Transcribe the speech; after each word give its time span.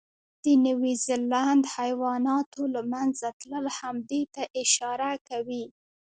د 0.43 0.45
نیوزیلند 0.65 1.63
حیواناتو 1.75 2.61
له 2.73 2.81
منځه 2.93 3.27
تلل 3.39 3.65
هم 3.77 3.95
دې 4.09 4.21
ته 4.33 4.43
اشاره 4.61 5.11
کوي. 5.29 5.65